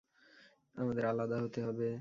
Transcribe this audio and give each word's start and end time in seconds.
আমাদের 0.75 1.03
আলাদা 1.05 1.37
হতে 1.43 1.59
হবে। 1.61 1.87